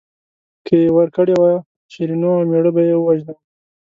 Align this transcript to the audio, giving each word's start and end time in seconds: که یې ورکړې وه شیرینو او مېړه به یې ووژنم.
که 0.65 0.73
یې 0.81 0.89
ورکړې 0.97 1.33
وه 1.41 1.51
شیرینو 1.91 2.29
او 2.37 2.43
مېړه 2.49 2.71
به 2.75 2.81
یې 2.89 2.95
ووژنم. 2.97 3.37